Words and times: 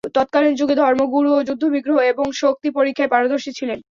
তৎকালীন 0.09 0.53
যুগে 0.55 0.75
ধর্মগুরুও 0.77 1.45
যুদ্ধ-বিগ্রহ 1.47 1.97
এবং 2.11 2.25
শক্তি 2.33 2.69
পরীক্ষায় 2.77 3.11
পারদর্শী 3.13 3.51
ছিলেন। 3.59 3.79